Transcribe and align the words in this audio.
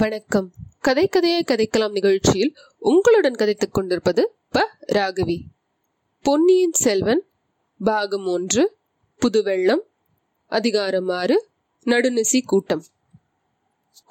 வணக்கம் 0.00 0.46
கதை 0.78 1.04
கதையை 1.06 1.42
கதைக்கலாம் 1.42 1.92
நிகழ்ச்சியில் 1.92 2.50
உங்களுடன் 2.82 3.34
கதைத்துக் 3.34 3.72
கொண்டிருப்பது 3.72 4.22
ப 4.50 4.64
ராகவி 4.86 5.36
பொன்னியின் 6.24 6.74
செல்வன் 6.78 7.22
பாகம் 7.80 8.26
ஒன்று 8.26 8.64
புதுவெள்ளம் 9.22 9.82
அதிகாரம் 10.52 11.08
ஆறு 11.10 11.36
நடுநிசி 11.86 12.40
கூட்டம் 12.44 12.82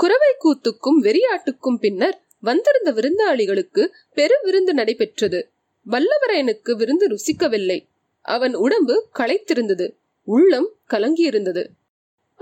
குறவை 0.00 0.32
கூத்துக்கும் 0.40 1.00
வெறியாட்டுக்கும் 1.04 1.78
பின்னர் 1.80 2.18
வந்திருந்த 2.44 2.92
விருந்தாளிகளுக்கு 2.92 3.84
பெரு 4.14 4.38
விருந்து 4.44 4.74
நடைபெற்றது 4.74 5.42
வல்லவரையனுக்கு 5.86 6.74
விருந்து 6.76 7.08
ருசிக்கவில்லை 7.08 7.80
அவன் 8.26 8.56
உடம்பு 8.56 8.98
களைத்திருந்தது 9.14 9.88
உள்ளம் 10.28 10.70
கலங்கியிருந்தது 10.90 11.64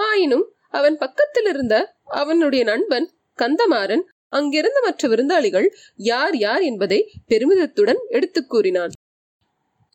ஆயினும் 0.00 0.46
அவன் 0.72 0.98
பக்கத்தில் 0.98 1.46
இருந்த 1.46 1.76
அவனுடைய 2.14 2.64
நண்பன் 2.66 3.08
கந்தமாறன் 3.40 4.04
அங்கிருந்த 4.34 4.80
மற்ற 4.84 5.08
விருந்தாளிகள் 5.08 5.68
யார் 6.04 6.36
யார் 6.38 6.62
என்பதை 6.62 7.00
பெருமிதத்துடன் 7.28 8.02
எடுத்துக் 8.10 8.50
கூறினான் 8.50 8.94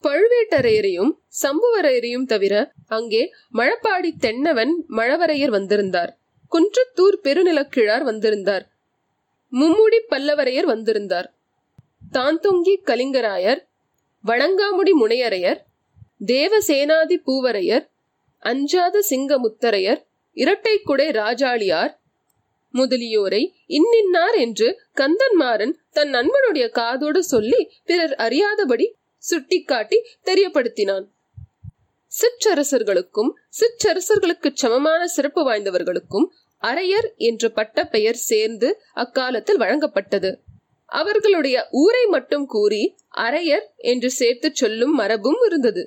பழுவேட்டரையரையும் 0.05 1.13
சம்புவரையரையும் 1.43 2.27
தவிர 2.27 2.55
அங்கே 2.89 3.23
மழப்பாடி 3.55 4.11
தென்னவன் 4.19 4.73
மழவரையர் 4.89 5.51
வந்திருந்தார் 5.51 6.13
குன்றத்தூர் 6.53 7.17
பெருநிலக்கிழார் 7.25 8.03
வந்திருந்தார் 8.03 8.65
மும்முடி 9.53 9.99
பல்லவரையர் 10.11 10.65
வந்திருந்தார் 10.65 11.29
தாந்தொங்கி 12.13 12.75
கலிங்கராயர் 12.87 13.61
வணங்காமுடி 14.25 14.93
முனையரையர் 15.01 15.61
தேவசேனாதி 16.27 17.17
பூவரையர் 17.27 17.85
அஞ்சாத 18.43 19.03
சிங்கமுத்தரையர் 19.11 20.01
இரட்டை 20.37 20.75
குடை 20.81 21.09
ராஜாளியார் 21.11 21.93
முதலியோரை 22.75 23.43
இன்னின்னார் 23.71 24.37
என்று 24.37 24.69
கந்தன்மாறன் 24.97 25.75
தன் 25.91 26.09
நண்பனுடைய 26.09 26.67
காதோடு 26.71 27.21
சொல்லி 27.25 27.61
பிறர் 27.85 28.15
அறியாதபடி 28.17 28.87
சுட்டிக்காட்டி 29.25 29.99
தெரியப்படுத்தினான் 30.27 31.07
சிற்றரசர்களுக்கும் 32.13 33.31
சிற்றரசர்களுக்கு 33.51 34.51
சமமான 34.55 35.01
சிறப்பு 35.07 35.43
வாய்ந்தவர்களுக்கும் 35.49 36.27
அரையர் 36.63 37.09
என்ற 37.21 37.49
பட்ட 37.49 37.85
பெயர் 37.85 38.21
சேர்ந்து 38.25 38.69
அக்காலத்தில் 38.95 39.61
வழங்கப்பட்டது 39.61 40.31
அவர்களுடைய 40.93 41.57
ஊரை 41.73 42.05
மட்டும் 42.07 42.47
கூறி 42.47 42.83
அரையர் 43.19 43.67
என்று 43.85 44.11
சேர்த்து 44.11 44.49
சொல்லும் 44.53 44.95
மரபும் 44.95 45.41
இருந்தது 45.47 45.85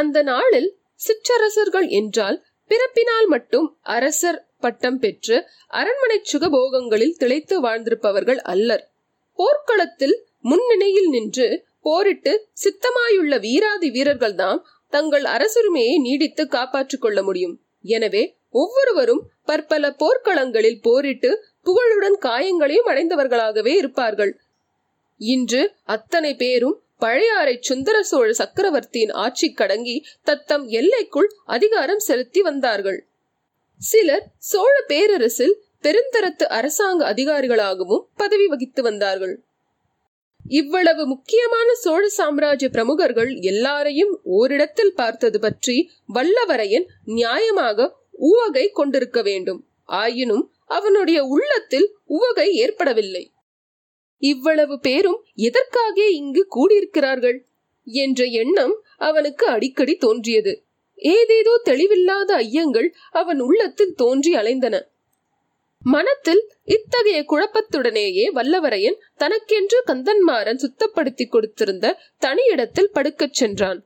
அந்த 0.00 0.22
நாளில் 0.22 0.70
சிற்றரசர்கள் 1.00 1.88
என்றால் 1.90 2.38
பிறப்பினால் 2.70 3.26
மட்டும் 3.26 3.66
அரசர் 3.88 4.38
பட்டம் 4.62 4.98
பெற்று 4.98 5.36
அரண்மனை 5.72 6.18
சுகபோகங்களில் 6.24 7.16
திளைத்து 7.16 7.56
வாழ்ந்திருப்பவர்கள் 7.60 8.40
அல்லர் 8.44 8.84
போர்க்களத்தில் 9.38 10.16
முன்னணியில் 10.42 11.08
நின்று 11.08 11.48
போரிட்டு 11.80 12.32
சித்தமாயுள்ள 12.62 13.34
வீராதி 13.40 13.88
வீரர்கள்தான் 13.90 14.60
தங்கள் 14.92 15.26
அரசுரிமையை 15.26 15.96
நீடித்து 15.98 16.42
காப்பாற்றிக் 16.46 17.00
கொள்ள 17.00 17.20
முடியும் 17.22 17.54
எனவே 17.88 18.22
ஒவ்வொருவரும் 18.54 19.22
பற்பல 19.44 19.90
போர்க்களங்களில் 19.98 20.80
போரிட்டு 20.82 21.30
புகழுடன் 21.62 22.18
காயங்களையும் 22.22 22.88
அடைந்தவர்களாகவே 22.88 23.72
இருப்பார்கள் 23.74 24.32
இன்று 25.20 25.62
அத்தனை 25.86 26.32
பேரும் 26.34 26.76
பழையாறை 26.98 27.54
சுந்தர 27.60 27.96
சோழ 28.02 28.28
சக்கரவர்த்தியின் 28.32 29.12
ஆட்சி 29.16 29.48
கடங்கி 29.58 29.96
தத்தம் 30.22 30.64
எல்லைக்குள் 30.70 31.28
அதிகாரம் 31.46 32.02
செலுத்தி 32.04 32.40
வந்தார்கள் 32.42 32.98
சிலர் 33.80 34.24
சோழ 34.42 34.74
பேரரசில் 34.86 35.56
பெருந்தரத்து 35.80 36.44
அரசாங்க 36.50 37.02
அதிகாரிகளாகவும் 37.04 38.04
பதவி 38.16 38.46
வகித்து 38.46 38.82
வந்தார்கள் 38.82 39.34
இவ்வளவு 40.52 41.02
முக்கியமான 41.06 41.68
சோழ 41.74 42.02
சாம்ராஜ்ய 42.08 42.68
பிரமுகர்கள் 42.68 43.30
எல்லாரையும் 43.42 44.12
ஓரிடத்தில் 44.30 44.94
பார்த்தது 44.94 45.38
பற்றி 45.40 45.76
வல்லவரையன் 46.14 46.86
நியாயமாக 47.14 47.88
உவகை 48.26 48.66
கொண்டிருக்க 48.70 49.20
வேண்டும் 49.22 49.60
ஆயினும் 49.94 50.44
அவனுடைய 50.66 51.18
உள்ளத்தில் 51.26 51.88
உவகை 52.10 52.48
ஏற்படவில்லை 52.56 53.24
இவ்வளவு 54.22 54.76
பேரும் 54.80 55.18
எதற்காக 55.40 55.98
இங்கு 56.12 56.42
கூடியிருக்கிறார்கள் 56.56 57.38
என்ற 57.86 58.20
எண்ணம் 58.34 58.74
அவனுக்கு 58.98 59.44
அடிக்கடி 59.46 59.94
தோன்றியது 59.96 60.52
ஏதேதோ 60.98 61.54
தெளிவில்லாத 61.64 62.30
ஐயங்கள் 62.42 62.88
அவன் 63.12 63.40
உள்ளத்தில் 63.40 63.94
தோன்றி 63.94 64.32
அலைந்தன 64.36 64.76
மனத்தில் 65.82 66.40
இத்தகைய 66.66 67.18
குழப்பத்துடனேயே 67.24 68.24
வல்லவரையன் 68.34 68.96
தனக்கென்று 69.16 69.78
கந்தன்மாறன் 69.86 70.62
சுத்தப்படுத்தி 70.62 71.24
கொடுத்திருந்த 71.26 71.92
தனியிடத்தில் 72.22 72.94
படுக்கச் 72.94 73.32
சென்றான் 73.32 73.80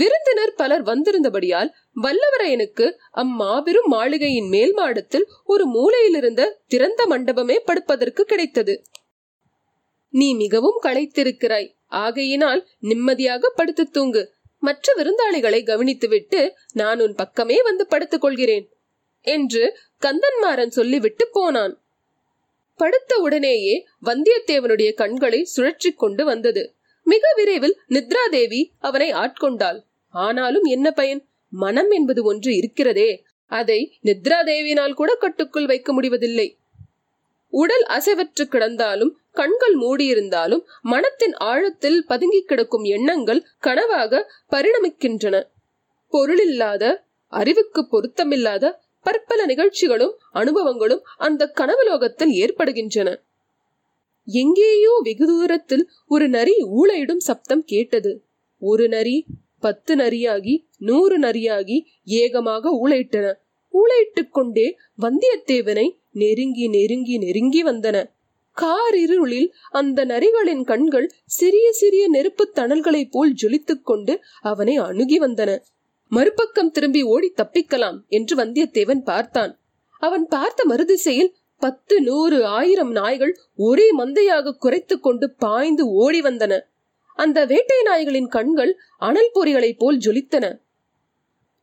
விருந்தினர் 0.00 0.52
பலர் 0.54 0.82
வந்திருந்தபடியால் 0.82 1.70
வல்லவரையனுக்கு 2.02 2.86
அம்மாபெரும் 3.14 3.88
மாளிகையின் 3.88 4.48
மேல் 4.48 4.74
மாடத்தில் 4.74 5.26
ஒரு 5.44 5.64
மூலையிலிருந்த 5.66 6.42
திறந்த 6.66 7.02
மண்டபமே 7.10 7.56
படுப்பதற்கு 7.64 8.24
கிடைத்தது 8.24 8.74
நீ 10.14 10.28
மிகவும் 10.34 10.78
களைத்திருக்கிறாய் 10.82 11.68
ஆகையினால் 11.98 12.60
நிம்மதியாக 12.80 13.50
படுத்து 13.56 13.84
தூங்கு 13.90 14.22
மற்ற 14.58 14.94
விருந்தாளிகளை 14.96 15.62
கவனித்துவிட்டு 15.64 16.50
நான் 16.72 17.00
உன் 17.00 17.14
பக்கமே 17.14 17.62
வந்து 17.62 17.86
படுத்துக் 17.86 18.20
கொள்கிறேன் 18.20 18.66
என்று 19.20 19.76
கந்தன்மாறன் 20.02 20.68
சொல்லிவிட்டு 20.68 21.28
போனான் 21.32 21.80
படுத்த 22.76 23.18
உடனேயே 23.18 23.86
வந்தியத்தேவனுடைய 24.06 24.94
கண்களை 24.94 25.48
சுழற்றி 25.56 25.90
கொண்டு 25.94 26.24
வந்தது 26.24 26.74
மிக 27.02 27.22
விரைவில் 27.36 27.76
நித்ராதேவி 27.88 28.70
அவனை 28.78 29.12
ஆட்கொண்டாள் 29.12 29.80
ஆனாலும் 30.10 30.64
என்ன 30.64 30.90
பயன் 30.90 31.22
மனம் 31.48 31.90
என்பது 31.90 32.24
ஒன்று 32.24 32.56
இருக்கிறதே 32.56 33.24
அதை 33.46 34.00
தேவியினால் 34.22 34.92
கூட 34.92 35.14
கட்டுக்குள் 35.14 35.66
வைக்க 35.66 35.92
முடிவதில்லை 35.92 36.58
உடல் 37.52 37.84
அசைவற்று 37.88 38.44
கிடந்தாலும் 38.46 39.12
கண்கள் 39.34 39.76
மூடியிருந்தாலும் 39.76 40.62
மனத்தின் 40.84 41.36
ஆழத்தில் 41.44 42.00
பதுங்கிக் 42.06 42.48
கிடக்கும் 42.48 42.84
எண்ணங்கள் 42.90 43.40
கனவாக 43.62 44.22
பரிணமிக்கின்றன 44.52 45.36
பொருளில்லாத 46.12 46.84
அறிவுக்கு 47.32 47.80
பொருத்தமில்லாத 47.90 48.66
பற்பல 49.06 49.40
நிகழ்ச்சிகளும் 49.44 50.14
அனுபவங்களும் 50.32 51.02
அந்த 51.18 51.52
கனவுலோகத்தில் 51.56 52.32
ஏற்படுகின்றன 52.36 53.08
எங்கேயோ 54.28 54.94
வெகு 55.02 55.26
தூரத்தில் 55.26 55.84
ஒரு 56.06 56.26
நரி 56.28 56.54
ஊழையிடும் 56.72 57.22
சப்தம் 57.26 57.64
கேட்டது 57.64 58.12
ஒரு 58.62 58.86
நரி 58.88 59.16
பத்து 59.58 59.92
நரியாகி 59.96 60.54
நூறு 60.80 61.16
நரியாகி 61.18 61.78
ஏகமாக 62.16 62.72
ஊழையிட்டன 62.80 63.28
ஊழையிட்டுக் 63.74 64.30
கொண்டே 64.30 64.66
வந்தியத்தேவனை 65.02 65.86
நெருங்கி 66.12 66.68
நெருங்கி 66.68 67.16
நெருங்கி 67.18 67.62
வந்தன 67.64 67.96
கார் 68.56 68.96
இருளில் 68.96 69.48
அந்த 69.70 70.04
நரிகளின் 70.04 70.64
கண்கள் 70.64 71.08
சிறிய 71.30 71.66
சிறிய 71.72 72.04
நெருப்புத் 72.08 72.54
தணல்களைப் 72.54 73.12
போல் 73.12 73.34
ஜொலித்துக் 73.42 73.84
கொண்டு 73.84 74.14
அவனை 74.42 74.76
அணுகி 74.78 75.18
வந்தன 75.18 75.50
மறுபக்கம் 76.12 76.70
திரும்பி 76.70 77.02
ஓடி 77.04 77.28
தப்பிக்கலாம் 77.36 77.98
என்று 78.08 78.34
வந்தியத்தேவன் 78.36 79.02
பார்த்தான் 79.02 79.52
அவன் 80.02 80.26
பார்த்த 80.26 80.64
மறுதிசையில் 80.64 81.30
பத்து 81.62 81.94
நூறு 82.00 82.38
ஆயிரம் 82.52 82.90
நாய்கள் 82.90 83.32
ஒரே 83.58 83.86
மந்தையாக 83.98 84.56
குறைத்து 84.56 84.96
கொண்டு 85.00 85.26
பாய்ந்து 85.38 85.84
ஓடி 85.96 86.20
வந்தன 86.20 86.56
அந்த 87.18 87.38
வேட்டை 87.46 87.78
நாய்களின் 87.86 88.28
கண்கள் 88.28 88.72
அனல் 88.98 89.32
பொறிகளைப் 89.34 89.78
போல் 89.78 89.98
ஜொலித்தன 89.98 90.46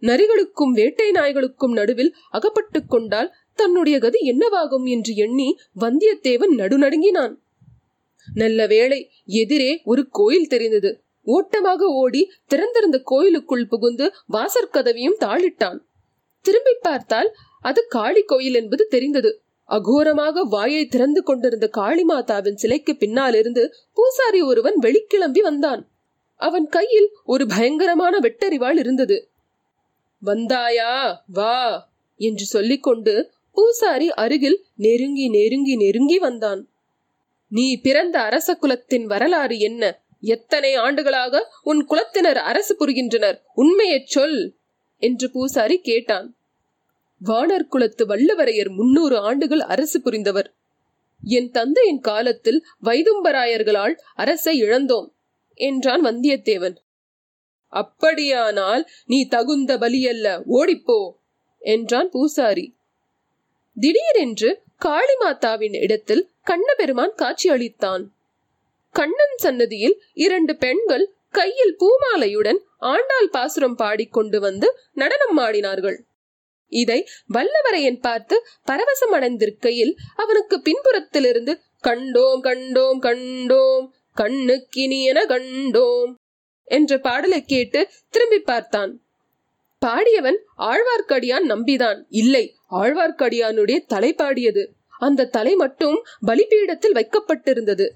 நரிகளுக்கும் 0.03 0.73
வேட்டை 0.73 1.07
நாய்களுக்கும் 1.11 1.73
நடுவில் 1.73 2.11
அகப்பட்டு 2.29 2.79
கொண்டால் 2.85 3.31
தன்னுடைய 3.53 3.97
கதி 3.99 4.19
என்னவாகும் 4.25 4.85
என்று 4.85 5.13
எண்ணி 5.15 5.49
வந்தியத்தேவன் 5.79 6.53
நடுநடுங்கினான் 6.55 7.33
நல்ல 8.27 8.59
வேளை 8.67 8.99
எதிரே 9.33 9.71
ஒரு 9.85 10.03
கோயில் 10.11 10.47
தெரிந்தது 10.47 10.91
ஓட்டமாக 11.27 11.87
ஓடி 11.93 12.21
திறந்திருந்த 12.45 12.97
கோயிலுக்குள் 13.03 13.67
புகுந்து 13.67 14.05
வாசற்கதவையும் 14.33 15.19
தாளிட்டான் 15.19 15.79
திரும்பி 16.45 16.75
பார்த்தால் 16.81 17.29
அது 17.61 17.81
காளி 17.87 18.21
கோயில் 18.23 18.53
என்பது 18.53 18.83
தெரிந்தது 18.87 19.31
அகோரமாக 19.69 20.43
வாயை 20.49 20.83
திறந்து 20.85 21.21
கொண்டிருந்த 21.23 21.67
காளி 21.69 22.03
மாதாவின் 22.03 22.59
சிலைக்கு 22.59 22.93
பின்னாலிருந்து 22.95 23.63
பூசாரி 23.97 24.41
ஒருவன் 24.41 24.77
வெளிக்கிளம்பி 24.79 25.41
வந்தான் 25.41 25.81
அவன் 26.41 26.67
கையில் 26.67 27.09
ஒரு 27.25 27.43
பயங்கரமான 27.47 28.15
வெட்டறிவாள் 28.19 28.79
இருந்தது 28.79 29.17
வந்தாயா 30.21 30.93
வா 31.29 31.57
என்று 32.19 32.45
சொல்லிக்கொண்டு 32.45 33.13
பூசாரி 33.57 34.07
அருகில் 34.15 34.57
நெருங்கி 34.77 35.25
நெருங்கி 35.29 35.75
நெருங்கி 35.75 36.17
வந்தான் 36.19 36.61
நீ 37.51 37.65
பிறந்த 37.79 38.15
அரச 38.21 38.49
குலத்தின் 38.55 39.05
வரலாறு 39.05 39.57
என்ன 39.59 39.83
எத்தனை 40.23 40.71
ஆண்டுகளாக 40.75 41.41
உன் 41.63 41.81
குலத்தினர் 41.85 42.39
அரசு 42.43 42.73
புரிகின்றனர் 42.75 43.37
உண்மையைச் 43.53 44.11
சொல் 44.11 44.39
என்று 45.01 45.27
பூசாரி 45.31 45.77
கேட்டான் 45.81 46.27
வானர் 47.21 47.67
குலத்து 47.67 48.03
வள்ளுவரையர் 48.05 48.71
முன்னூறு 48.71 49.17
ஆண்டுகள் 49.21 49.63
அரசு 49.67 49.97
புரிந்தவர் 50.01 50.49
என் 51.23 51.49
தந்தையின் 51.49 52.01
காலத்தில் 52.01 52.59
வைதும்பராயர்களால் 52.83 53.95
அரசை 54.15 54.53
இழந்தோம் 54.61 55.07
என்றான் 55.59 56.03
வந்தியத்தேவன் 56.05 56.75
அப்படியானால் 57.75 58.83
நீ 59.05 59.19
தகுந்த 59.27 59.73
பலியல்ல 59.77 60.27
ஓடிப்போ 60.55 60.99
என்றான் 61.61 62.09
பூசாரி 62.09 62.65
திடீரென்று 63.77 64.49
காளிமாதாவின் 64.81 65.75
இடத்தில் 65.79 66.23
கண்ணபெருமான் 66.47 67.15
காட்சி 67.15 67.47
அளித்தான் 67.49 68.03
கண்ணன் 68.95 69.37
சன்னதியில் 69.37 69.95
இரண்டு 70.15 70.53
பெண்கள் 70.55 71.05
கையில் 71.33 71.77
பூமாலையுடன் 71.79 72.59
ஆண்டாள் 72.87 73.29
பாசுரம் 73.29 73.77
பாடிக்கொண்டு 73.77 74.37
வந்து 74.39 74.67
நடனம் 74.93 75.39
ஆடினார்கள் 75.39 75.97
இதை 76.71 76.99
வல்லவரையன் 77.33 77.99
பார்த்து 77.99 78.35
பரவசம் 78.67 79.13
அடைந்திருக்கையில் 79.13 79.93
அவனுக்கு 80.15 80.55
பின்புறத்திலிருந்து 80.59 81.53
கண்டோம் 81.83 82.41
கண்டோம் 82.41 82.99
கண்டோம் 82.99 83.85
கண்ணுக்கினியன 84.17 85.19
கண்டோம் 85.27 86.11
என்ற 86.67 86.97
பாடலை 86.99 87.39
கேட்டு 87.45 87.79
திரும்பி 88.09 88.39
பார்த்தான் 88.41 88.91
பாடியவன் 89.81 90.39
ஆழ்வார்க்கடியான் 90.63 91.45
நம்பிதான் 91.45 91.99
இல்லை 92.21 92.45
ஆழ்வார்க்கடியானுடைய 92.75 93.77
தலை 93.85 94.11
பாடியது 94.13 94.63
அந்த 94.99 95.29
தலை 95.29 95.53
மட்டும் 95.55 95.97
பலிபீடத்தில் 96.25 96.97
வைக்கப்பட்டிருந்தது 96.97 97.87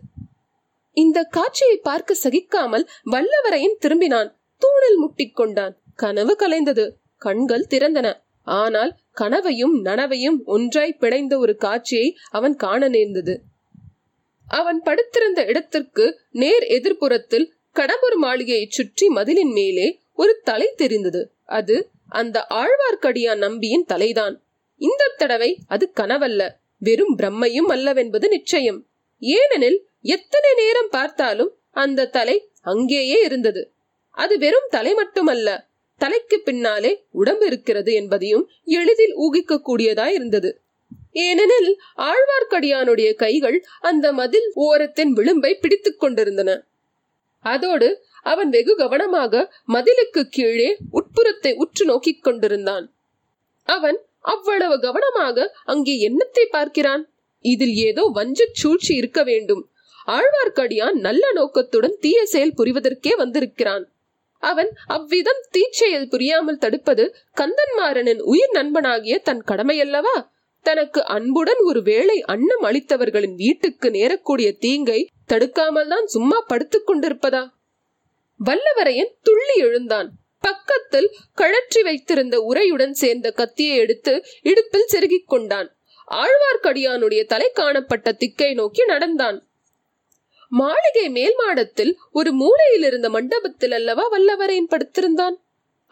இந்த 0.98 1.20
காட்சியை 1.32 1.78
பார்க்க 1.80 2.22
சகிக்காமல் 2.24 2.86
வல்லவரையும் 3.12 3.78
திரும்பினான் 3.80 4.30
தூணில் 4.62 5.00
முட்டிக்கொண்டான் 5.04 5.76
கனவு 5.96 6.34
கலைந்தது 6.40 6.86
கண்கள் 7.22 7.70
திறந்தன 7.70 8.08
ஆனால் 8.48 8.92
கனவையும் 9.18 9.76
நனவையும் 9.82 10.38
ஒன்றாய் 10.46 11.00
பிணைந்த 11.00 11.34
ஒரு 11.38 11.54
காட்சியை 11.56 12.08
அவன் 12.30 12.56
காண 12.56 12.82
நேர்ந்தது 12.88 13.36
அவன் 14.48 14.80
படுத்திருந்த 14.82 15.42
இடத்திற்கு 15.46 16.06
நேர் 16.34 16.66
எதிர்ப்புறத்தில் 16.70 17.48
கடம்பூர் 17.80 18.18
மாளிகையை 18.18 18.66
சுற்றி 18.70 19.06
மதிலின் 19.10 19.54
மேலே 19.54 19.88
ஒரு 20.16 20.34
தலை 20.44 20.68
தெரிந்தது 20.76 21.22
அது 21.50 21.76
அந்த 22.12 22.38
ஆழ்வார்க்கடியான் 22.62 23.38
நம்பியின் 23.38 23.86
தலைதான் 23.86 24.36
இந்த 24.82 25.12
தடவை 25.18 25.52
அது 25.68 25.86
கனவல்ல 25.96 26.42
வெறும் 26.82 27.16
பிரம்மையும் 27.18 27.70
அல்லவென்பது 27.70 28.28
நிச்சயம் 28.28 28.80
ஏனெனில் 29.22 29.80
எத்தனை 30.08 30.52
நேரம் 30.54 30.92
பார்த்தாலும் 30.92 31.52
அந்த 31.76 32.10
தலை 32.10 32.36
அங்கேயே 32.66 33.18
இருந்தது 33.24 33.62
அது 34.18 34.36
வெறும் 34.38 34.70
தலை 34.70 34.94
மட்டுமல்ல 34.94 35.50
தலைக்கு 36.02 36.38
பின்னாலே 36.40 36.92
உடம்பு 37.14 37.46
இருக்கிறது 37.46 37.92
என்பதையும் 37.94 38.46
எளிதில் 38.74 39.16
ஊகிக்க 39.18 39.62
கூடியதாய் 39.62 40.16
இருந்தது 40.16 40.50
ஏனெனில் 41.24 41.70
ஆழ்வார்க்கடியானுடைய 42.10 43.10
கைகள் 43.16 43.58
அந்த 43.82 44.08
மதில் 44.14 44.48
ஓரத்தின் 44.62 45.14
விளிம்பை 45.18 45.52
பிடித்துக் 45.60 46.00
கொண்டிருந்தன 46.02 46.50
அதோடு 47.46 47.90
அவன் 48.24 48.50
வெகு 48.50 48.74
கவனமாக 48.76 49.44
மதிலுக்கு 49.68 50.22
கீழே 50.30 50.70
உட்புறத்தை 50.92 51.52
உற்று 51.56 51.84
நோக்கிக் 51.86 52.24
கொண்டிருந்தான் 52.24 52.86
அவன் 53.68 53.98
அவ்வளவு 54.26 54.76
கவனமாக 54.80 55.48
அங்கே 55.66 55.94
என்னத்தை 56.08 56.46
பார்க்கிறான் 56.52 57.04
இதில் 57.46 57.76
ஏதோ 57.88 58.04
வஞ்ச 58.16 58.48
சூழ்ச்சி 58.54 58.92
இருக்க 58.96 59.20
வேண்டும் 59.24 59.64
ஆழ்வார்க்கடியான் 60.08 60.98
நல்ல 61.00 61.26
நோக்கத்துடன் 61.34 61.96
தீய 62.00 62.20
செயல் 62.26 62.58
புரிவதற்கே 62.58 63.14
வந்திருக்கிறான் 63.16 63.86
அவன் 64.44 64.72
அவ்விதம் 64.88 65.42
தீச்செயல் 65.52 66.10
புரியாமல் 66.10 66.60
தடுப்பது 66.60 67.06
கந்தன்மாறனின் 67.38 68.22
உயிர் 68.24 68.54
நண்பனாகிய 68.54 69.16
தன் 69.20 69.44
கடமையல்லவா 69.44 70.16
தனக்கு 70.66 71.02
அன்புடன் 71.08 71.62
ஒரு 71.64 71.82
வேளை 71.82 72.18
அன்னம் 72.26 72.64
அளித்தவர்களின் 72.64 73.36
வீட்டுக்கு 73.36 73.88
நேரக்கூடிய 73.90 74.50
தீங்கை 74.60 75.00
தடுக்காமல் 75.30 75.90
தான் 75.90 76.08
சும்மா 76.08 76.38
படுத்துக் 76.48 76.88
கொண்டிருப்பதா 76.88 77.44
வல்லவரையன் 78.40 79.12
துள்ளி 79.24 79.56
எழுந்தான் 79.64 80.10
பக்கத்தில் 80.44 81.10
கழற்றி 81.38 81.82
வைத்திருந்த 81.84 82.36
உரையுடன் 82.50 82.96
சேர்ந்த 83.00 83.28
கத்தியை 83.32 83.76
எடுத்து 83.78 84.14
இடுப்பில் 84.44 84.90
செருகிக் 84.90 85.30
கொண்டான் 85.30 85.70
ஆழ்வார்க்கடியானுடைய 86.08 87.22
தலை 87.26 87.50
காணப்பட்ட 87.52 88.12
திக்கை 88.14 88.52
நோக்கி 88.54 88.84
நடந்தான் 88.86 89.38
மாளிகை 90.52 91.06
மேல் 91.10 91.36
மாடத்தில் 91.36 91.92
ஒரு 92.12 92.30
மூலையில் 92.34 92.86
இருந்த 92.88 93.08
மண்டபத்தில் 93.10 93.72
அல்லவா 93.72 94.06
வல்லவரையன் 94.10 94.72
படுத்திருந்தான் 94.72 95.36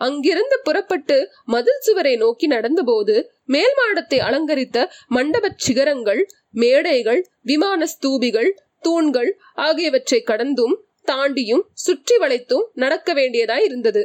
அங்கிருந்து 0.02 0.58
புறப்பட்டு 0.64 1.18
மதில் 1.46 1.84
சுவரை 1.84 2.14
நோக்கி 2.16 2.48
நடந்தபோது 2.48 3.16
மேல் 3.46 3.76
மாடத்தை 3.78 4.20
அலங்கரித்த 4.20 4.78
மண்டபச் 5.10 5.62
சிகரங்கள் 5.66 6.22
மேடைகள் 6.54 7.22
விமான 7.42 7.88
ஸ்தூபிகள் 7.88 8.50
தூண்கள் 8.88 9.32
ஆகியவற்றை 9.62 10.20
கடந்தும் 10.24 10.76
தாண்டியும் 11.08 11.64
சுற்றி 11.78 12.16
வளைத்தும் 12.18 12.66
நடக்க 12.76 13.14
வேண்டியதாய் 13.14 13.66
இருந்தது 13.66 14.04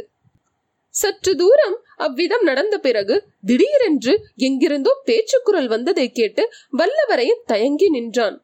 சற்று 0.95 1.33
தூரம் 1.35 1.77
அவ்விதம் 1.99 2.45
நடந்த 2.45 2.77
பிறகு 2.79 3.15
திடீரென்று 3.47 4.15
எங்கிருந்தோ 4.41 4.93
பேச்சுக்குரல் 5.05 5.69
வந்ததை 5.69 6.07
கேட்டு 6.11 6.43
வல்லவரையன் 6.79 7.45
தயங்கி 7.47 7.89
நின்றான் 7.89 8.37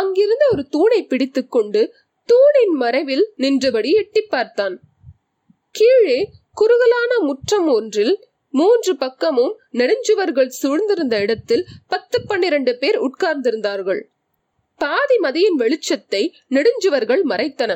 அங்கிருந்த 0.00 0.44
ஒரு 0.52 0.62
தூணை 0.70 1.00
பிடித்துக்கொண்டு 1.04 1.82
தூணின் 2.28 2.74
மறைவில் 2.74 3.26
நின்றபடி 3.36 3.90
எட்டி 3.94 4.22
பார்த்தான் 4.26 4.76
கீழே 5.74 6.18
குறுகலான 6.56 7.12
முற்றம் 7.20 7.68
ஒன்றில் 7.70 8.14
மூன்று 8.54 8.92
பக்கமும் 8.96 9.54
நெடுஞ்சுவர்கள் 9.72 10.50
சூழ்ந்திருந்த 10.58 11.16
இடத்தில் 11.20 11.64
பத்து 11.88 12.18
பன்னிரண்டு 12.26 12.72
பேர் 12.78 12.98
உட்கார்ந்திருந்தார்கள் 13.06 14.02
பாதி 14.84 15.16
மதியின் 15.18 15.58
வெளிச்சத்தை 15.58 16.22
நெடுஞ்சுவர்கள் 16.48 17.24
மறைத்தன 17.30 17.72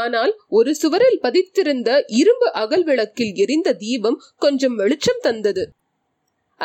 ஆனால் 0.00 0.32
ஒரு 0.50 0.70
சுவரில் 0.74 1.20
பதித்திருந்த 1.22 1.90
இரும்பு 2.14 2.46
அகல் 2.54 2.84
விளக்கில் 2.84 3.34
எரிந்த 3.36 3.68
தீபம் 3.78 4.18
கொஞ்சம் 4.38 4.76
வெளிச்சம் 4.76 5.20
தந்தது 5.20 5.64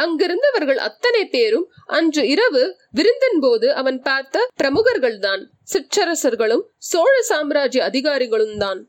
அங்கிருந்தவர்கள் 0.00 0.79
அத்தனை 0.81 1.23
பேரும் 1.27 1.65
அன்று 1.89 2.21
இரவு 2.27 2.63
விருந்தின் 2.91 3.39
போது 3.39 3.67
அவன் 3.73 3.99
பார்த்த 4.01 4.45
பிரமுகர்கள்தான் 4.57 5.43
சிற்றரசர்களும் 5.71 6.63
சோழ 6.83 7.13
சாம்ராஜ்ய 7.21 7.83
அதிகாரிகளும் 7.83 8.57
தான் 8.57 8.81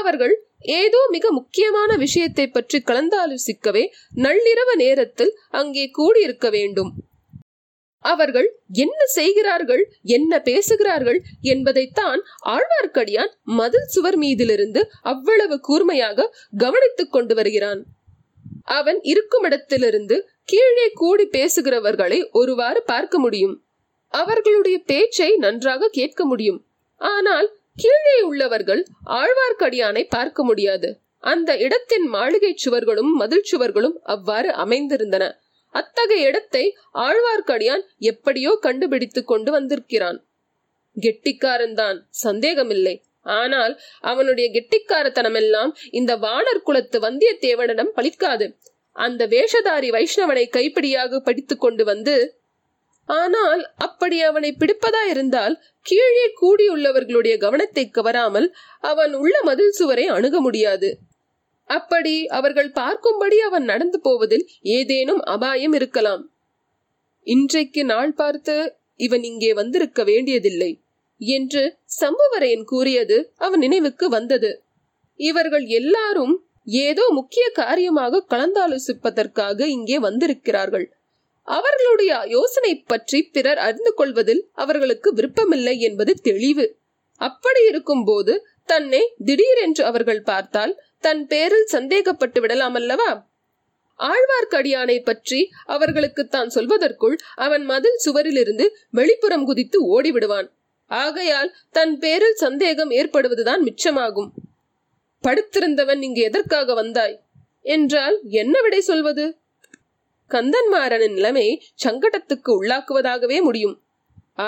அவர்கள் 0.00 0.34
ஏதோ 0.76 1.00
மிக 1.10 1.30
முக்கியமான 1.30 1.90
விஷயத்தை 1.96 2.46
பற்றி 2.48 2.78
கலந்தாலோசிக்கவே 2.82 3.84
நள்ளிரவு 4.18 4.74
நேரத்தில் 4.76 5.32
அங்கே 5.54 5.84
கூடியிருக்க 5.90 6.48
வேண்டும் 6.50 6.92
அவர்கள் 8.04 8.48
என்ன 8.76 9.00
செய்கிறார்கள் 9.12 9.82
என்ன 10.10 10.40
பேசுகிறார்கள் 10.40 11.18
என்பதைத்தான் 11.48 12.20
ஆழ்வார்க்கடியான் 12.46 13.32
மதில் 13.54 13.88
சுவர் 13.88 14.18
மீதிலிருந்து 14.18 14.80
அவ்வளவு 15.04 15.58
கூர்மையாக 15.60 16.28
கவனித்துக் 16.56 17.12
கொண்டு 17.12 17.34
வருகிறான் 17.34 17.82
அவன் 18.72 18.98
இருக்கும் 19.04 19.44
இடத்திலிருந்து 19.44 20.16
கீழே 20.44 20.86
கூடி 20.94 21.24
பேசுகிறவர்களை 21.28 22.18
ஒருவாறு 22.32 22.80
பார்க்க 22.84 23.18
முடியும் 23.18 23.54
அவர்களுடைய 24.12 24.76
பேச்சை 24.86 25.30
நன்றாக 25.36 25.90
கேட்க 25.90 26.22
முடியும் 26.24 26.60
ஆனால் 27.00 27.48
கீழே 27.76 28.16
உள்ளவர்கள் 28.24 28.82
ஆழ்வார்க்கடியானை 29.14 30.02
பார்க்க 30.08 30.44
முடியாது 30.44 30.88
அந்த 31.24 31.50
இடத்தின் 31.56 32.06
மாளிகை 32.08 32.52
சுவர்களும் 32.64 33.10
மதில் 33.12 33.46
சுவர்களும் 33.50 33.96
அவ்வாறு 34.06 34.50
அமைந்திருந்தன 34.56 35.24
அத்தகைய 35.74 36.28
இடத்தை 36.28 36.64
ஆழ்வார்க்கடியான் 36.98 37.84
எப்படியோ 38.04 38.52
கண்டுபிடித்து 38.60 39.20
கொண்டு 39.24 39.50
வந்திருக்கிறான் 39.50 40.18
கெட்டிக்காரன்தான் 40.96 41.98
சந்தேகமில்லை 42.24 42.94
ஆனால் 43.34 43.74
அவனுடைய 44.02 44.46
கெட்டிக்காரத்தனமெல்லாம் 44.52 45.70
இந்த 45.90 46.12
வானர் 46.16 46.64
குலத்து 46.64 46.98
வந்தியத்தேவனிடம் 47.00 47.94
பலிக்காது 47.96 48.46
அந்த 48.96 49.22
வேஷதாரி 49.26 49.88
வைஷ்ணவனை 49.90 50.44
கைப்பிடியாக 50.48 51.20
படித்து 51.20 51.54
கொண்டு 51.56 51.84
வந்து 51.84 52.16
ஆனால் 53.08 53.62
அப்படி 53.78 54.18
அவனை 54.20 54.50
பிடிப்பதா 54.60 55.02
இருந்தால் 55.08 55.54
கீழே 55.86 56.26
கூடியுள்ளவர்களுடைய 56.40 57.34
கவனத்தை 57.36 57.84
கவராமல் 57.90 58.46
அவன் 58.82 59.12
உள்ள 59.14 59.36
மதில் 59.42 59.74
சுவரை 59.74 60.06
அணுக 60.08 60.38
முடியாது 60.40 60.90
அப்படி 61.70 62.14
அவர்கள் 62.28 62.70
பார்க்கும்படி 62.72 63.36
அவன் 63.40 63.64
நடந்து 63.64 63.98
போவதில் 64.00 64.46
ஏதேனும் 64.70 65.20
அபாயம் 65.26 65.74
இருக்கலாம் 65.74 66.22
இன்றைக்கு 67.26 67.82
நாள் 67.84 68.12
பார்த்து 68.12 68.56
இவன் 69.00 69.24
இங்கே 69.24 69.52
வந்திருக்க 69.52 70.00
வேண்டியதில்லை 70.04 70.72
என்று 71.20 71.62
சம்புவரையன் 72.00 72.64
கூறியது 72.64 73.16
அவன் 73.36 73.58
நினைவுக்கு 73.58 74.06
வந்தது 74.08 74.50
இவர்கள் 75.20 75.64
எல்லாரும் 75.72 76.34
ஏதோ 76.80 77.04
முக்கிய 77.10 77.44
காரியமாக 77.52 78.24
கலந்தாலோசிப்பதற்காக 78.30 79.66
இங்கே 79.68 79.96
வந்திருக்கிறார்கள் 79.98 80.86
அவர்களுடைய 81.48 82.12
யோசனை 82.28 82.72
பற்றி 82.82 83.18
பிறர் 83.32 83.60
அறிந்து 83.60 83.92
கொள்வதில் 83.94 84.42
அவர்களுக்கு 84.54 85.08
விருப்பமில்லை 85.14 85.74
என்பது 85.78 86.12
தெளிவு 86.22 86.66
அப்படி 87.20 87.60
இருக்கும் 87.66 88.04
போது 88.04 88.34
தன்னை 88.64 89.02
திடீரென்று 89.24 89.82
அவர்கள் 89.84 90.22
பார்த்தால் 90.22 90.72
தன் 91.04 91.22
பேரில் 91.26 91.66
சந்தேகப்பட்டு 91.68 92.38
விடலாம் 92.40 92.76
அல்லவா 92.76 93.10
ஆழ்வார்க்கடியானை 94.00 94.96
பற்றி 95.00 95.40
அவர்களுக்கு 95.66 96.22
தான் 96.26 96.50
சொல்வதற்குள் 96.50 97.16
அவன் 97.36 97.64
மதில் 97.64 98.00
சுவரிலிருந்து 98.04 98.64
வெளிப்புறம் 98.94 99.44
குதித்து 99.44 99.78
ஓடிவிடுவான் 99.90 100.48
ஆகையால் 100.90 101.50
தன் 101.70 101.94
பேரில் 101.98 102.36
சந்தேகம் 102.36 102.90
ஏற்படுவதுதான் 102.90 103.62
மிச்சமாகும் 103.62 104.30
படுத்திருந்தவன் 105.24 106.02
இங்கு 106.02 106.22
எதற்காக 106.22 106.74
வந்தாய் 106.74 107.16
என்றால் 107.64 108.16
என்ன 108.34 108.54
விடை 108.60 108.80
சொல்வது 108.82 109.24
கந்தன்மாறனின் 110.30 111.14
நிலைமை 111.14 111.46
சங்கடத்துக்கு 111.84 112.50
உள்ளாக்குவதாகவே 112.52 113.38
முடியும் 113.42 113.76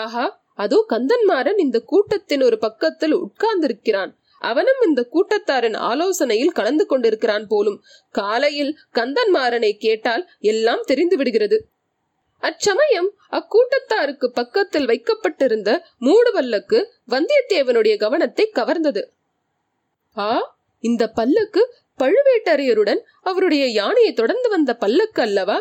ஆஹா 0.00 0.26
அதோ 0.58 0.78
கந்தன்மாறன் 0.92 1.58
இந்த 1.58 1.78
கூட்டத்தின் 1.84 2.42
ஒரு 2.42 2.56
பக்கத்தில் 2.58 3.16
உட்கார்ந்திருக்கிறான் 3.18 4.12
அவனும் 4.42 4.80
இந்த 4.86 5.00
கூட்டத்தாரின் 5.12 5.78
ஆலோசனையில் 5.82 6.52
கலந்து 6.52 6.84
கொண்டிருக்கிறான் 6.86 7.46
போலும் 7.46 7.78
காலையில் 8.14 8.72
கந்தன்மாறனை 8.94 9.72
கேட்டால் 9.76 10.24
எல்லாம் 10.44 10.84
தெரிந்து 10.84 11.16
விடுகிறது 11.16 11.58
அச்சமயம் 12.42 13.10
அக்கூட்டத்தாருக்கு 13.30 14.26
பக்கத்தில் 14.32 14.86
வைக்கப்பட்டிருந்த 14.86 15.70
பல்லக்கு 16.34 16.78
வந்தியத்தேவனுடைய 17.10 17.94
கவனத்தை 17.96 18.44
கவர்ந்தது 18.54 19.02
ஆ 20.16 20.28
இந்த 20.84 21.04
பல்லக்கு 21.08 21.62
பழுவேட்டரையருடன் 22.00 23.00
அவருடைய 23.22 23.64
யானையை 23.72 24.12
தொடர்ந்து 24.12 24.48
வந்த 24.48 24.70
பல்லக்கு 24.74 25.22
அல்லவா 25.22 25.58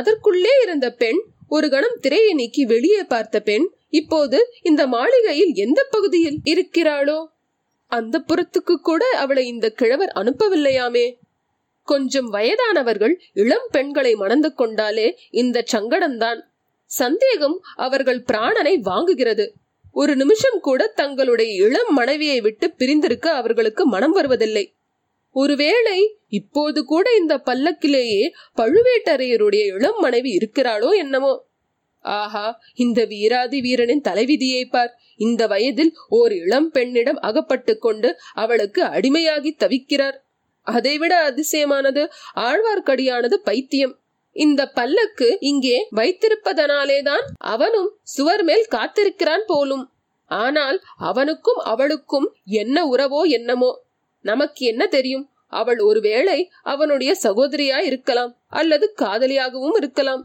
அதற்குள்ளே 0.00 0.54
இருந்த 0.62 0.86
பெண் 0.92 1.20
ஒரு 1.48 1.68
கணம் 1.68 1.98
திரையை 2.00 2.32
நீக்கி 2.34 2.64
வெளியே 2.64 3.02
பார்த்த 3.04 3.40
பெண் 3.40 3.66
இப்போது 3.90 4.38
இந்த 4.62 4.82
மாளிகையில் 4.86 5.52
எந்த 5.54 5.80
பகுதியில் 5.90 6.38
இருக்கிறாளோ 6.44 7.18
அந்த 7.90 8.16
புறத்துக்கு 8.20 8.74
கூட 8.80 9.02
அவளை 9.16 9.44
இந்த 9.46 9.66
கிழவர் 9.72 10.12
அனுப்பவில்லையாமே 10.16 11.06
கொஞ்சம் 11.88 12.28
வயதானவர்கள் 12.30 13.14
இளம் 13.34 13.68
பெண்களை 13.70 14.12
மணந்து 14.14 14.50
கொண்டாலே 14.56 15.08
இந்த 15.34 15.64
சங்கடம்தான் 15.72 16.40
சந்தேகம் 16.90 17.56
அவர்கள் 17.76 18.20
பிராணனை 18.22 18.74
வாங்குகிறது 18.82 19.46
ஒரு 19.96 20.12
நிமிஷம் 20.16 20.58
கூட 20.60 20.80
தங்களுடைய 20.94 21.50
இளம் 21.64 21.92
மனைவியை 21.92 22.38
விட்டு 22.40 22.66
பிரிந்திருக்க 22.72 23.28
அவர்களுக்கு 23.32 23.82
மனம் 23.86 24.12
வருவதில்லை 24.12 24.64
ஒருவேளை 25.36 25.98
இப்போது 26.30 26.80
கூட 26.84 27.06
இந்த 27.16 27.34
பல்லக்கிலேயே 27.46 28.22
பழுவேட்டரையருடைய 28.60 29.64
இளம் 29.74 30.00
மனைவி 30.00 30.30
இருக்கிறாளோ 30.38 30.90
என்னமோ 30.98 31.32
ஆஹா 32.04 32.46
இந்த 32.74 33.00
வீராதி 33.04 33.58
வீரனின் 33.60 34.00
தலைவிதியை 34.00 34.64
பார் 34.66 34.92
இந்த 35.20 35.46
வயதில் 35.46 35.92
ஓர் 36.08 36.32
இளம் 36.32 36.68
பெண்ணிடம் 36.70 37.18
அகப்பட்டு 37.20 37.74
கொண்டு 37.78 38.10
அவளுக்கு 38.34 38.82
அடிமையாகி 38.90 39.52
தவிக்கிறார் 39.58 40.18
அதைவிட 40.66 41.14
அதிசயமானது 41.30 42.02
ஆழ்வார்க்கடியானது 42.40 43.36
பைத்தியம் 43.44 43.94
இந்த 44.36 44.62
பல்லக்கு 44.70 45.28
இங்கே 45.40 45.76
வைத்திருப்பதனாலேதான் 45.96 47.24
அவனும் 47.46 47.90
சுவர் 48.06 48.44
மேல் 48.44 48.66
காத்திருக்கிறான் 48.70 49.44
போலும் 49.46 49.84
ஆனால் 50.30 50.76
அவனுக்கும் 51.00 51.60
அவளுக்கும் 51.64 52.28
என்ன 52.54 52.76
உறவோ 52.86 53.22
என்னமோ 53.30 53.70
நமக்கு 54.24 54.62
என்ன 54.66 54.82
தெரியும் 54.88 55.26
அவள் 55.52 55.80
ஒருவேளை 55.80 56.38
அவனுடைய 56.62 57.12
சகோதரியாய் 57.22 57.86
இருக்கலாம் 57.86 58.32
அல்லது 58.50 58.86
காதலியாகவும் 58.98 59.76
இருக்கலாம் 59.76 60.22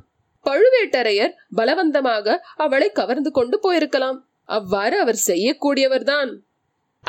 பழுவேட்டரையர் 0.46 1.36
பலவந்தமாக 1.56 2.38
அவளை 2.58 2.90
கவர்ந்து 2.92 3.32
கொண்டு 3.32 3.58
போயிருக்கலாம் 3.64 4.20
அவ்வாறு 4.50 4.96
அவர் 5.00 5.20
செய்யக்கூடியவர்தான் 5.28 6.32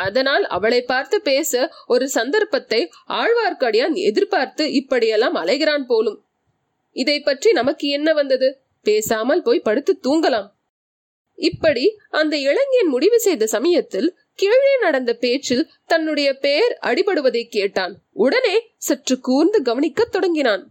அதனால் 0.00 0.45
அவளை 0.49 0.81
பார்த்து 0.83 1.17
பேச 1.23 1.53
ஒரு 1.87 2.07
சந்தர்ப்பத்தை 2.09 2.81
ஆழ்வார்க்கடியான் 3.13 3.97
எதிர்பார்த்து 4.03 4.65
இப்படியெல்லாம் 4.73 5.37
அலைகிறான் 5.37 5.87
போலும் 5.87 6.19
இதை 6.97 7.17
பற்றி 7.21 7.49
நமக்கு 7.53 7.87
என்ன 7.89 8.09
வந்தது 8.13 8.49
பேசாமல் 8.87 9.43
போய் 9.43 9.65
படுத்து 9.65 9.93
தூங்கலாம் 10.05 10.49
இப்படி 11.39 11.85
அந்த 12.11 12.35
இளைஞன் 12.43 12.91
முடிவு 12.91 13.19
செய்த 13.19 13.45
சமயத்தில் 13.47 14.09
கீழே 14.35 14.73
நடந்த 14.81 15.13
பேச்சில் 15.15 15.69
தன்னுடைய 15.85 16.29
பெயர் 16.37 16.73
அடிபடுவதை 16.83 17.43
கேட்டான் 17.49 17.95
உடனே 18.17 18.57
சற்று 18.79 19.17
கூர்ந்து 19.21 19.59
கவனிக்கத் 19.63 20.13
தொடங்கினான் 20.13 20.65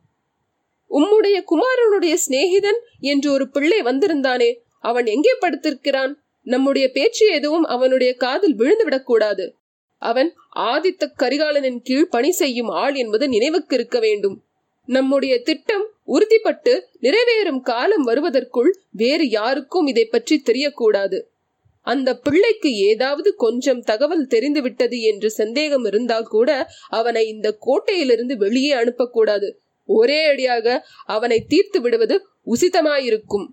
உம்முடைய 0.92 1.38
குமாரனுடைய 1.44 2.14
சிநேகிதன் 2.26 2.80
என்று 3.04 3.28
ஒரு 3.32 3.46
பிள்ளை 3.50 3.80
வந்திருந்தானே 3.82 4.50
அவன் 4.84 5.06
எங்கே 5.06 5.34
படுத்திருக்கிறான் 5.42 6.14
நம்முடைய 6.48 6.86
பேச்சு 6.92 7.26
எதுவும் 7.32 7.66
அவனுடைய 7.66 8.12
காதில் 8.16 8.56
விழுந்துவிடக் 8.56 9.04
கூடாது 9.04 9.46
அவன் 10.02 10.30
ஆதித்த 10.66 11.04
கரிகாலனின் 11.18 11.80
கீழ் 11.82 12.08
பணி 12.08 12.32
செய்யும் 12.32 12.72
ஆள் 12.76 12.96
என்பது 12.96 13.26
நினைவுக்கு 13.28 13.76
இருக்க 13.76 14.00
வேண்டும் 14.00 14.36
நம்முடைய 14.88 15.36
திட்டம் 15.42 15.86
உறுதிப்பட்டு 16.08 16.74
நிறைவேறும் 17.02 17.62
காலம் 17.62 18.04
வருவதற்குள் 18.04 18.72
வேறு 18.92 19.26
யாருக்கும் 19.30 19.88
இதை 19.88 20.06
பற்றி 20.06 20.36
தெரியக்கூடாது 20.46 21.20
அந்த 21.88 22.10
பிள்ளைக்கு 22.18 22.70
ஏதாவது 22.86 23.30
கொஞ்சம் 23.36 23.82
தகவல் 23.82 24.26
தெரிந்துவிட்டது 24.28 24.98
என்று 25.02 25.30
சந்தேகம் 25.32 25.86
இருந்தால் 25.86 26.28
கூட 26.28 26.50
அவனை 26.90 27.24
இந்த 27.28 27.48
கோட்டையிலிருந்து 27.66 28.36
வெளியே 28.36 28.72
அனுப்பக்கூடாது 28.74 29.50
ஒரே 29.90 30.20
அடியாக 30.26 30.68
அவனை 31.06 31.40
தீர்த்து 31.48 31.80
விடுவது 31.82 32.16
உசிதமாயிருக்கும் 32.48 33.48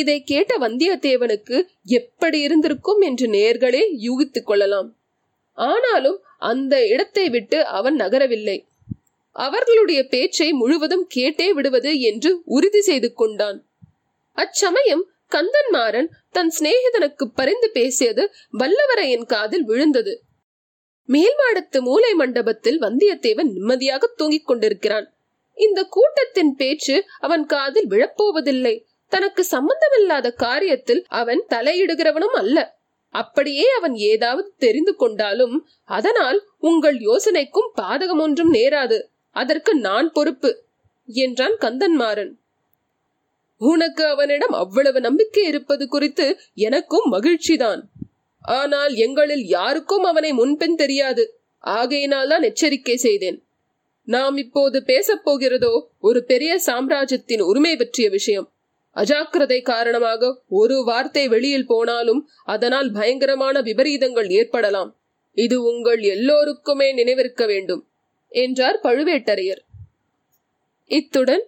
இதை 0.00 0.18
கேட்ட 0.22 0.52
வந்தியத்தேவனுக்கு 0.58 1.56
எப்படி 1.92 2.38
இருந்திருக்கும் 2.40 3.00
என்று 3.00 3.26
நேர்களே 3.28 3.82
யூகித்துக் 4.00 4.46
கொள்ளலாம் 4.46 4.88
ஆனாலும் 5.58 6.18
அந்த 6.42 6.74
இடத்தை 6.86 7.26
விட்டு 7.30 7.58
அவன் 7.70 7.96
நகரவில்லை 8.00 8.58
அவர்களுடைய 9.36 10.00
பேச்சை 10.04 10.48
முழுவதும் 10.52 11.06
கேட்டே 11.14 11.48
விடுவது 11.50 11.92
என்று 12.00 12.30
உறுதி 12.46 12.80
செய்து 12.80 13.08
கொண்டான் 13.12 13.58
அச்சமயம் 14.38 15.04
கந்தன்மாறன் 15.32 16.08
தன் 16.30 16.52
சிநேகிதனுக்கு 16.56 17.24
பரிந்து 17.34 17.68
பேசியது 17.72 18.24
வல்லவரையின் 18.54 19.26
காதில் 19.26 19.66
விழுந்தது 19.66 20.14
மேல்மாடத்து 21.08 21.78
மூலை 21.80 22.12
மண்டபத்தில் 22.14 22.78
வந்தியத்தேவன் 22.82 23.50
நிம்மதியாக 23.52 24.12
தூங்கிக் 24.16 24.46
கொண்டிருக்கிறான் 24.46 25.06
இந்த 25.58 25.80
கூட்டத்தின் 25.86 26.54
பேச்சு 26.54 26.94
அவன் 27.20 27.44
காதில் 27.46 27.90
விழப்போவதில்லை 27.90 28.74
தனக்கு 29.12 29.42
சம்பந்தமில்லாத 29.46 30.28
காரியத்தில் 30.38 31.02
அவன் 31.12 31.42
தலையிடுகிறவனும் 31.48 32.36
அல்ல 32.36 32.58
அப்படியே 33.14 33.66
அவன் 33.70 33.94
ஏதாவது 34.04 34.48
தெரிந்து 34.58 34.92
கொண்டாலும் 34.96 35.56
அதனால் 35.88 36.38
உங்கள் 36.60 36.98
யோசனைக்கும் 37.00 37.68
பாதகம் 37.76 38.18
ஒன்றும் 38.18 38.54
நேராது 38.54 38.98
அதற்கு 39.36 39.72
நான் 39.80 40.08
பொறுப்பு 40.12 40.50
என்றான் 41.08 41.56
கந்தன்மாறன் 41.60 42.32
உனக்கு 43.60 44.04
அவனிடம் 44.06 44.54
அவ்வளவு 44.54 44.98
நம்பிக்கை 45.00 45.44
இருப்பது 45.44 45.84
குறித்து 45.88 46.26
எனக்கும் 46.60 47.06
மகிழ்ச்சிதான் 47.12 47.82
ஆனால் 48.44 48.94
எங்களில் 48.96 49.44
யாருக்கும் 49.46 50.04
அவனை 50.04 50.30
முன்பின் 50.32 50.76
தெரியாது 50.76 51.24
ஆகையினால் 51.64 52.28
தான் 52.28 52.42
எச்சரிக்கை 52.42 52.96
செய்தேன் 52.96 53.38
நாம் 54.08 54.36
இப்போது 54.36 54.78
பேசப்போகிறதோ 54.86 55.74
ஒரு 56.00 56.20
பெரிய 56.24 56.52
சாம்ராஜ்யத்தின் 56.58 57.42
உரிமை 57.42 57.74
பற்றிய 57.76 58.08
விஷயம் 58.10 58.48
அஜாக்கிரதை 58.96 59.60
காரணமாக 59.62 60.22
ஒரு 60.54 60.76
வார்த்தை 60.84 61.24
வெளியில் 61.28 61.66
போனாலும் 61.66 62.20
அதனால் 62.44 62.90
பயங்கரமான 62.92 63.60
விபரீதங்கள் 63.60 64.28
ஏற்படலாம் 64.30 64.90
இது 65.36 65.56
உங்கள் 65.62 66.02
எல்லோருக்குமே 66.06 66.88
நினைவிருக்க 66.94 67.44
வேண்டும் 67.46 67.82
என்றார் 68.32 68.78
பழுவேட்டரையர் 68.82 69.62
இத்துடன் 70.90 71.44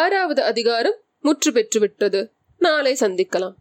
ஆறாவது 0.00 0.42
அதிகாரம் 0.42 0.98
முற்று 1.20 1.50
பெற்றுவிட்டது 1.52 2.20
நாளை 2.60 2.92
சந்திக்கலாம் 3.00 3.56